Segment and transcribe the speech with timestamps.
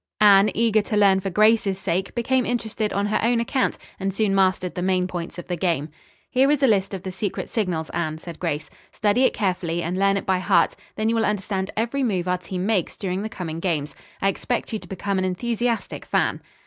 [0.19, 4.33] Anne, eager to learn for Grace's sake, became interested on her own account, and soon
[4.33, 5.89] mastered the main points of the game.
[6.31, 8.71] "Here is a list of the secret signals, Anne," said Grace.
[8.91, 12.39] "Study it carefully and learn it by heart, then you will understand every move our
[12.39, 13.95] team makes during the coming games.
[14.23, 16.41] I expect you to become an enthusiastic fan."